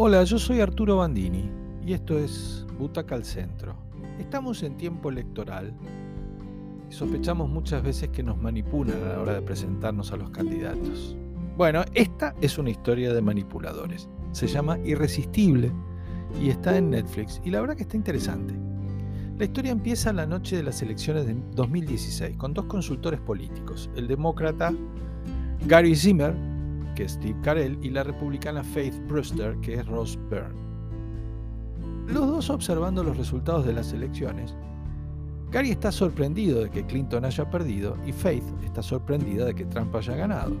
Hola, 0.00 0.22
yo 0.22 0.38
soy 0.38 0.60
Arturo 0.60 0.98
Bandini 0.98 1.50
y 1.84 1.92
esto 1.92 2.16
es 2.16 2.64
Butaca 2.78 3.16
al 3.16 3.24
Centro. 3.24 3.74
Estamos 4.20 4.62
en 4.62 4.76
tiempo 4.76 5.08
electoral 5.08 5.74
y 6.88 6.92
sospechamos 6.92 7.50
muchas 7.50 7.82
veces 7.82 8.08
que 8.10 8.22
nos 8.22 8.38
manipulan 8.38 9.02
a 9.02 9.14
la 9.14 9.20
hora 9.20 9.34
de 9.34 9.42
presentarnos 9.42 10.12
a 10.12 10.16
los 10.16 10.30
candidatos. 10.30 11.16
Bueno, 11.56 11.84
esta 11.94 12.32
es 12.40 12.58
una 12.58 12.70
historia 12.70 13.12
de 13.12 13.20
manipuladores. 13.20 14.08
Se 14.30 14.46
llama 14.46 14.78
Irresistible 14.84 15.72
y 16.40 16.50
está 16.50 16.76
en 16.76 16.90
Netflix 16.90 17.40
y 17.44 17.50
la 17.50 17.60
verdad 17.60 17.74
que 17.74 17.82
está 17.82 17.96
interesante. 17.96 18.54
La 19.36 19.46
historia 19.46 19.72
empieza 19.72 20.12
la 20.12 20.26
noche 20.26 20.54
de 20.54 20.62
las 20.62 20.80
elecciones 20.80 21.26
de 21.26 21.34
2016 21.56 22.36
con 22.36 22.54
dos 22.54 22.66
consultores 22.66 23.18
políticos, 23.18 23.90
el 23.96 24.06
demócrata 24.06 24.72
Gary 25.66 25.96
Zimmer 25.96 26.36
que 26.98 27.04
es 27.04 27.12
Steve 27.12 27.38
Carell, 27.42 27.78
y 27.80 27.90
la 27.90 28.02
republicana 28.02 28.64
Faith 28.64 28.96
Brewster, 29.06 29.56
que 29.60 29.74
es 29.74 29.86
Ross 29.86 30.18
Byrne. 30.28 30.58
Los 32.08 32.26
dos 32.26 32.50
observando 32.50 33.04
los 33.04 33.16
resultados 33.16 33.64
de 33.64 33.72
las 33.72 33.92
elecciones, 33.92 34.56
Gary 35.52 35.70
está 35.70 35.92
sorprendido 35.92 36.64
de 36.64 36.70
que 36.70 36.84
Clinton 36.84 37.24
haya 37.24 37.48
perdido 37.48 37.96
y 38.04 38.10
Faith 38.10 38.42
está 38.64 38.82
sorprendida 38.82 39.44
de 39.44 39.54
que 39.54 39.64
Trump 39.66 39.94
haya 39.94 40.16
ganado. 40.16 40.56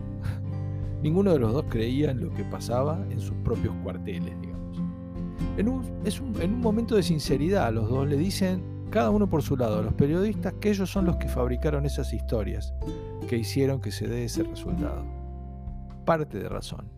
Ninguno 1.02 1.32
de 1.32 1.40
los 1.40 1.52
dos 1.52 1.64
creía 1.68 2.12
en 2.12 2.20
lo 2.20 2.32
que 2.32 2.44
pasaba 2.44 3.04
en 3.10 3.18
sus 3.18 3.36
propios 3.38 3.74
cuarteles, 3.82 4.40
digamos. 4.40 4.78
En 5.56 5.68
un, 5.68 5.84
en 6.40 6.54
un 6.54 6.60
momento 6.60 6.94
de 6.94 7.02
sinceridad, 7.02 7.72
los 7.72 7.88
dos 7.88 8.06
le 8.06 8.16
dicen, 8.16 8.62
cada 8.90 9.10
uno 9.10 9.28
por 9.28 9.42
su 9.42 9.56
lado, 9.56 9.80
a 9.80 9.82
los 9.82 9.94
periodistas, 9.94 10.54
que 10.60 10.70
ellos 10.70 10.88
son 10.88 11.04
los 11.04 11.16
que 11.16 11.26
fabricaron 11.26 11.84
esas 11.84 12.12
historias 12.12 12.72
que 13.26 13.38
hicieron 13.38 13.80
que 13.80 13.90
se 13.90 14.06
dé 14.06 14.24
ese 14.24 14.44
resultado 14.44 15.17
parte 16.08 16.38
de 16.38 16.48
razón. 16.48 16.90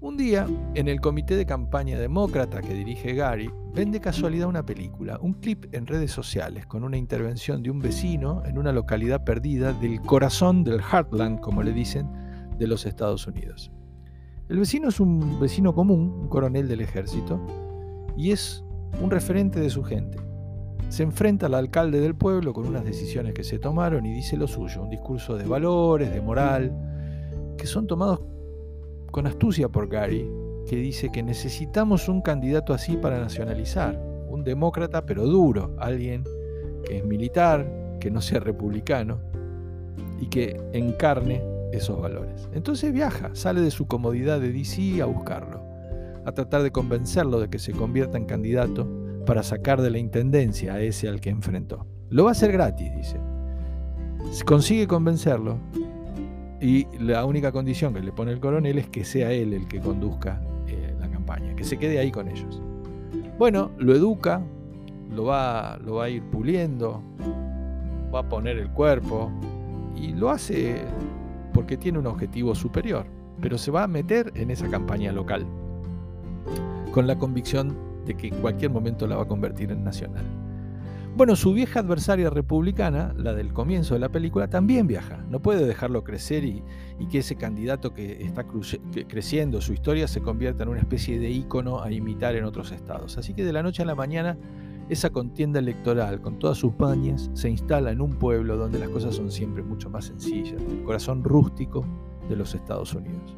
Un 0.00 0.16
día, 0.16 0.46
en 0.74 0.88
el 0.88 0.98
comité 0.98 1.36
de 1.36 1.44
campaña 1.44 1.98
demócrata 1.98 2.62
que 2.62 2.72
dirige 2.72 3.12
Gary, 3.12 3.50
ven 3.74 3.92
de 3.92 4.00
casualidad 4.00 4.48
una 4.48 4.64
película, 4.64 5.18
un 5.20 5.34
clip 5.34 5.66
en 5.74 5.86
redes 5.86 6.10
sociales 6.10 6.64
con 6.64 6.84
una 6.84 6.96
intervención 6.96 7.62
de 7.62 7.70
un 7.70 7.80
vecino 7.80 8.42
en 8.46 8.56
una 8.56 8.72
localidad 8.72 9.24
perdida 9.24 9.74
del 9.74 10.00
corazón 10.00 10.64
del 10.64 10.80
Heartland, 10.80 11.40
como 11.40 11.62
le 11.62 11.74
dicen, 11.74 12.08
de 12.56 12.66
los 12.66 12.86
Estados 12.86 13.26
Unidos. 13.26 13.70
El 14.48 14.58
vecino 14.58 14.88
es 14.88 15.00
un 15.00 15.38
vecino 15.38 15.74
común, 15.74 16.08
un 16.18 16.28
coronel 16.28 16.66
del 16.66 16.80
ejército, 16.80 17.38
y 18.16 18.30
es 18.30 18.64
un 19.02 19.10
referente 19.10 19.60
de 19.60 19.68
su 19.68 19.84
gente. 19.84 20.16
Se 20.88 21.02
enfrenta 21.02 21.44
al 21.44 21.54
alcalde 21.54 22.00
del 22.00 22.14
pueblo 22.14 22.54
con 22.54 22.66
unas 22.66 22.86
decisiones 22.86 23.34
que 23.34 23.44
se 23.44 23.58
tomaron 23.58 24.06
y 24.06 24.14
dice 24.14 24.38
lo 24.38 24.48
suyo, 24.48 24.82
un 24.82 24.88
discurso 24.88 25.36
de 25.36 25.44
valores, 25.44 26.10
de 26.10 26.22
moral, 26.22 26.72
que 27.58 27.66
son 27.66 27.86
tomados 27.86 28.20
con 29.10 29.26
astucia 29.26 29.68
por 29.68 29.88
Gary, 29.88 30.26
que 30.66 30.76
dice 30.76 31.10
que 31.10 31.22
necesitamos 31.22 32.08
un 32.08 32.22
candidato 32.22 32.72
así 32.72 32.96
para 32.96 33.18
nacionalizar, 33.18 34.00
un 34.28 34.44
demócrata 34.44 35.04
pero 35.04 35.26
duro, 35.26 35.74
alguien 35.78 36.24
que 36.86 36.98
es 36.98 37.04
militar, 37.04 37.66
que 38.00 38.10
no 38.10 38.20
sea 38.20 38.40
republicano 38.40 39.20
y 40.20 40.26
que 40.26 40.60
encarne 40.72 41.42
esos 41.72 42.00
valores. 42.00 42.48
Entonces 42.52 42.92
viaja, 42.92 43.30
sale 43.34 43.60
de 43.60 43.70
su 43.70 43.86
comodidad 43.86 44.40
de 44.40 44.52
DC 44.52 45.02
a 45.02 45.06
buscarlo, 45.06 45.62
a 46.24 46.32
tratar 46.32 46.62
de 46.62 46.70
convencerlo 46.70 47.40
de 47.40 47.48
que 47.48 47.58
se 47.58 47.72
convierta 47.72 48.16
en 48.16 48.24
candidato 48.24 48.86
para 49.26 49.42
sacar 49.42 49.82
de 49.82 49.90
la 49.90 49.98
intendencia 49.98 50.74
a 50.74 50.80
ese 50.80 51.08
al 51.08 51.20
que 51.20 51.30
enfrentó. 51.30 51.86
Lo 52.08 52.24
va 52.24 52.30
a 52.30 52.32
hacer 52.32 52.52
gratis, 52.52 52.90
dice. 52.94 53.20
Si 54.32 54.42
consigue 54.44 54.86
convencerlo, 54.86 55.58
y 56.60 56.86
la 56.98 57.24
única 57.24 57.52
condición 57.52 57.94
que 57.94 58.00
le 58.00 58.12
pone 58.12 58.32
el 58.32 58.40
coronel 58.40 58.78
es 58.78 58.88
que 58.88 59.04
sea 59.04 59.32
él 59.32 59.52
el 59.52 59.68
que 59.68 59.80
conduzca 59.80 60.40
eh, 60.66 60.94
la 60.98 61.08
campaña, 61.08 61.54
que 61.54 61.64
se 61.64 61.78
quede 61.78 61.98
ahí 61.98 62.10
con 62.10 62.28
ellos. 62.28 62.60
Bueno, 63.38 63.70
lo 63.78 63.94
educa, 63.94 64.42
lo 65.14 65.24
va, 65.24 65.78
lo 65.84 65.96
va 65.96 66.04
a 66.04 66.08
ir 66.08 66.22
puliendo, 66.24 67.02
va 68.12 68.20
a 68.20 68.28
poner 68.28 68.58
el 68.58 68.70
cuerpo 68.70 69.30
y 69.96 70.12
lo 70.12 70.30
hace 70.30 70.82
porque 71.52 71.76
tiene 71.76 71.98
un 71.98 72.06
objetivo 72.06 72.54
superior, 72.54 73.06
pero 73.40 73.58
se 73.58 73.70
va 73.70 73.84
a 73.84 73.88
meter 73.88 74.32
en 74.34 74.50
esa 74.50 74.68
campaña 74.68 75.12
local 75.12 75.46
con 76.92 77.06
la 77.06 77.16
convicción 77.16 77.76
de 78.06 78.14
que 78.14 78.28
en 78.28 78.40
cualquier 78.40 78.70
momento 78.70 79.06
la 79.06 79.16
va 79.16 79.22
a 79.22 79.28
convertir 79.28 79.70
en 79.70 79.84
nacional. 79.84 80.24
Bueno, 81.18 81.34
su 81.34 81.52
vieja 81.52 81.80
adversaria 81.80 82.30
republicana, 82.30 83.12
la 83.16 83.34
del 83.34 83.52
comienzo 83.52 83.94
de 83.94 83.98
la 83.98 84.08
película, 84.08 84.46
también 84.46 84.86
viaja. 84.86 85.16
No 85.28 85.42
puede 85.42 85.66
dejarlo 85.66 86.04
crecer 86.04 86.44
y, 86.44 86.62
que 87.10 87.18
ese 87.18 87.34
candidato 87.34 87.92
que 87.92 88.22
está 88.22 88.46
creciendo 89.08 89.60
su 89.60 89.72
historia 89.72 90.06
se 90.06 90.20
convierta 90.20 90.62
en 90.62 90.68
una 90.68 90.78
especie 90.78 91.18
de 91.18 91.28
ícono 91.28 91.82
a 91.82 91.90
imitar 91.90 92.36
en 92.36 92.44
otros 92.44 92.70
estados. 92.70 93.18
Así 93.18 93.34
que 93.34 93.44
de 93.44 93.52
la 93.52 93.64
noche 93.64 93.82
a 93.82 93.84
la 93.84 93.96
mañana, 93.96 94.38
esa 94.90 95.10
contienda 95.10 95.58
electoral, 95.58 96.20
con 96.20 96.38
todas 96.38 96.56
sus 96.56 96.74
pañas, 96.74 97.32
se 97.34 97.50
instala 97.50 97.90
en 97.90 98.00
un 98.00 98.14
pueblo 98.14 98.56
donde 98.56 98.78
las 98.78 98.88
cosas 98.90 99.16
son 99.16 99.32
siempre 99.32 99.64
mucho 99.64 99.90
más 99.90 100.04
sencillas, 100.04 100.62
el 100.70 100.84
corazón 100.84 101.24
rústico 101.24 101.84
de 102.28 102.36
los 102.36 102.54
Estados 102.54 102.94
Unidos. 102.94 103.36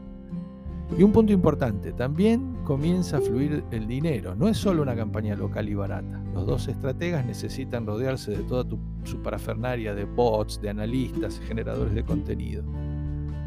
Y 0.98 1.02
un 1.02 1.12
punto 1.12 1.32
importante, 1.32 1.92
también 1.92 2.56
comienza 2.64 3.18
a 3.18 3.20
fluir 3.20 3.64
el 3.70 3.86
dinero. 3.86 4.34
No 4.34 4.48
es 4.48 4.58
solo 4.58 4.82
una 4.82 4.96
campaña 4.96 5.36
local 5.36 5.68
y 5.68 5.74
barata. 5.74 6.20
Los 6.34 6.46
dos 6.46 6.68
estrategas 6.68 7.24
necesitan 7.24 7.86
rodearse 7.86 8.32
de 8.32 8.42
toda 8.42 8.64
su 9.04 9.22
parafernaria 9.22 9.94
de 9.94 10.04
bots, 10.04 10.60
de 10.60 10.70
analistas, 10.70 11.40
generadores 11.40 11.94
de 11.94 12.04
contenido. 12.04 12.64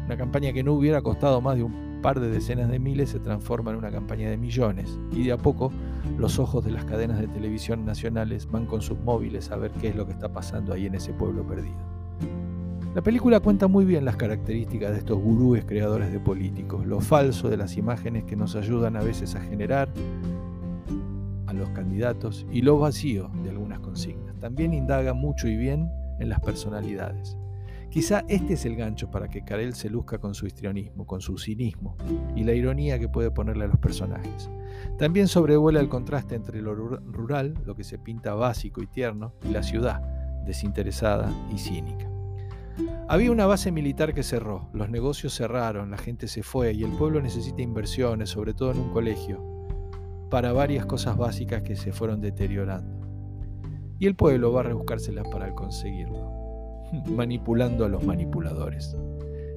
Una 0.06 0.16
campaña 0.16 0.52
que 0.52 0.62
no 0.62 0.72
hubiera 0.72 1.02
costado 1.02 1.40
más 1.40 1.56
de 1.56 1.64
un 1.64 2.00
par 2.02 2.18
de 2.18 2.28
decenas 2.28 2.70
de 2.70 2.78
miles 2.78 3.10
se 3.10 3.20
transforma 3.20 3.70
en 3.70 3.78
una 3.78 3.90
campaña 3.90 4.28
de 4.28 4.36
millones. 4.36 4.98
Y 5.12 5.24
de 5.24 5.32
a 5.32 5.38
poco 5.38 5.70
los 6.18 6.38
ojos 6.38 6.64
de 6.64 6.72
las 6.72 6.84
cadenas 6.84 7.18
de 7.18 7.28
televisión 7.28 7.84
nacionales 7.84 8.50
van 8.50 8.66
con 8.66 8.82
sus 8.82 8.98
móviles 9.00 9.50
a 9.50 9.56
ver 9.56 9.70
qué 9.72 9.88
es 9.88 9.96
lo 9.96 10.06
que 10.06 10.12
está 10.12 10.30
pasando 10.30 10.72
ahí 10.72 10.86
en 10.86 10.94
ese 10.94 11.12
pueblo 11.12 11.46
perdido. 11.46 11.93
La 12.94 13.02
película 13.02 13.40
cuenta 13.40 13.66
muy 13.66 13.84
bien 13.84 14.04
las 14.04 14.14
características 14.14 14.92
de 14.92 14.98
estos 14.98 15.18
gurúes 15.18 15.64
creadores 15.64 16.12
de 16.12 16.20
políticos, 16.20 16.86
lo 16.86 17.00
falso 17.00 17.48
de 17.48 17.56
las 17.56 17.76
imágenes 17.76 18.22
que 18.22 18.36
nos 18.36 18.54
ayudan 18.54 18.94
a 18.94 19.02
veces 19.02 19.34
a 19.34 19.40
generar 19.40 19.88
a 21.48 21.52
los 21.52 21.70
candidatos 21.70 22.46
y 22.52 22.62
lo 22.62 22.78
vacío 22.78 23.32
de 23.42 23.50
algunas 23.50 23.80
consignas. 23.80 24.38
También 24.38 24.72
indaga 24.72 25.12
mucho 25.12 25.48
y 25.48 25.56
bien 25.56 25.90
en 26.20 26.28
las 26.28 26.38
personalidades. 26.38 27.36
Quizá 27.90 28.24
este 28.28 28.52
es 28.52 28.64
el 28.64 28.76
gancho 28.76 29.10
para 29.10 29.26
que 29.26 29.42
Carell 29.42 29.74
se 29.74 29.90
luzca 29.90 30.18
con 30.18 30.36
su 30.36 30.46
histrionismo, 30.46 31.04
con 31.04 31.20
su 31.20 31.36
cinismo 31.36 31.96
y 32.36 32.44
la 32.44 32.52
ironía 32.52 33.00
que 33.00 33.08
puede 33.08 33.32
ponerle 33.32 33.64
a 33.64 33.68
los 33.68 33.78
personajes. 33.78 34.48
También 34.98 35.26
sobrevuela 35.26 35.80
el 35.80 35.88
contraste 35.88 36.36
entre 36.36 36.62
lo 36.62 36.76
rural, 36.76 37.54
lo 37.66 37.74
que 37.74 37.82
se 37.82 37.98
pinta 37.98 38.34
básico 38.34 38.84
y 38.84 38.86
tierno, 38.86 39.32
y 39.42 39.48
la 39.48 39.64
ciudad, 39.64 40.00
desinteresada 40.44 41.28
y 41.52 41.58
cínica. 41.58 42.13
Había 43.08 43.30
una 43.30 43.46
base 43.46 43.70
militar 43.70 44.14
que 44.14 44.22
cerró, 44.22 44.68
los 44.72 44.90
negocios 44.90 45.34
cerraron, 45.34 45.90
la 45.90 45.98
gente 45.98 46.26
se 46.26 46.42
fue 46.42 46.72
y 46.72 46.82
el 46.82 46.90
pueblo 46.92 47.20
necesita 47.20 47.62
inversiones, 47.62 48.30
sobre 48.30 48.54
todo 48.54 48.72
en 48.72 48.78
un 48.78 48.90
colegio, 48.90 49.40
para 50.30 50.52
varias 50.52 50.86
cosas 50.86 51.16
básicas 51.16 51.62
que 51.62 51.76
se 51.76 51.92
fueron 51.92 52.20
deteriorando. 52.20 53.06
Y 53.98 54.06
el 54.06 54.16
pueblo 54.16 54.52
va 54.52 54.60
a 54.60 54.64
rebuscárselas 54.64 55.28
para 55.28 55.54
conseguirlo, 55.54 56.82
manipulando 57.10 57.84
a 57.84 57.88
los 57.88 58.04
manipuladores. 58.04 58.96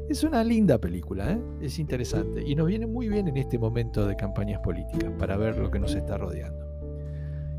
Es 0.10 0.24
una 0.24 0.44
linda 0.44 0.78
película, 0.78 1.34
¿eh? 1.34 1.42
es 1.62 1.80
interesante 1.80 2.42
y 2.46 2.56
nos 2.56 2.68
viene 2.68 2.86
muy 2.86 3.10
bien 3.10 3.28
en 3.28 3.38
este 3.38 3.58
momento 3.58 4.06
de 4.06 4.16
campañas 4.16 4.62
políticas 4.62 5.12
para 5.18 5.36
ver 5.36 5.58
lo 5.58 5.72
que 5.72 5.80
nos 5.80 5.96
está 5.96 6.18
rodeando. 6.18 6.66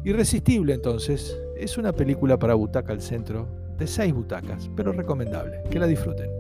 Irresistible 0.05 0.75
entonces, 0.75 1.37
es 1.57 1.77
una 1.77 1.93
película 1.93 2.39
para 2.39 2.55
Butaca 2.55 2.93
al 2.93 3.03
Centro 3.03 3.68
de 3.79 3.87
seis 3.87 4.13
butacas, 4.13 4.69
pero 4.77 4.93
recomendable. 4.93 5.63
Que 5.71 5.79
la 5.79 5.87
disfruten. 5.87 6.31